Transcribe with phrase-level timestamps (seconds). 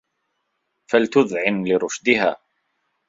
[0.89, 2.37] فَتُذْعِنُ لِرُشْدِهَا